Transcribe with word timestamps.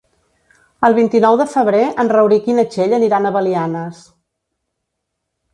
El 0.87 0.95
vint-i-nou 0.99 1.37
de 1.41 1.45
febrer 1.51 1.83
en 2.05 2.11
Rauric 2.17 2.49
i 2.51 2.55
na 2.61 2.65
Txell 2.71 2.97
aniran 2.99 3.29
a 3.29 3.33
Belianes. 3.37 4.01